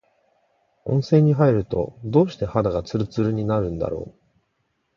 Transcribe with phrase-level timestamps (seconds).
[0.85, 4.19] 温泉に入ると、どうして肌がつるつるになるんだろう。